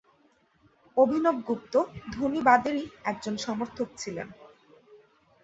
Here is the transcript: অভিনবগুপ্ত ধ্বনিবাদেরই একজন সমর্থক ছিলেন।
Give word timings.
অভিনবগুপ্ত 0.97 1.73
ধ্বনিবাদেরই 2.13 2.83
একজন 3.03 3.35
সমর্থক 3.37 3.87
ছিলেন। 3.97 4.27